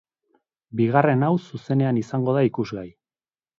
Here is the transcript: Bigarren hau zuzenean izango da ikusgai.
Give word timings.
Bigarren 0.79 1.27
hau 1.27 1.29
zuzenean 1.43 2.01
izango 2.03 2.37
da 2.41 2.45
ikusgai. 2.51 2.89